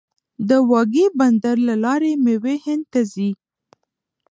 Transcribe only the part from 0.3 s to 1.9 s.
د واګې بندر له